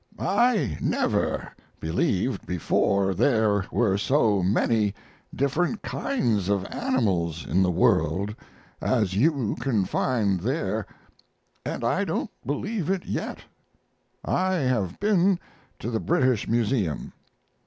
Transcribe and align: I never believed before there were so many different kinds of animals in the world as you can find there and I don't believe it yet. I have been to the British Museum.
I 0.17 0.79
never 0.81 1.53
believed 1.79 2.47
before 2.47 3.13
there 3.13 3.67
were 3.71 3.99
so 3.99 4.41
many 4.41 4.95
different 5.31 5.83
kinds 5.83 6.49
of 6.49 6.65
animals 6.71 7.45
in 7.45 7.61
the 7.61 7.69
world 7.69 8.33
as 8.81 9.13
you 9.13 9.55
can 9.59 9.85
find 9.85 10.39
there 10.39 10.87
and 11.63 11.83
I 11.83 12.03
don't 12.03 12.31
believe 12.43 12.89
it 12.89 13.05
yet. 13.05 13.43
I 14.25 14.53
have 14.55 14.99
been 14.99 15.39
to 15.77 15.91
the 15.91 15.99
British 15.99 16.47
Museum. 16.47 17.13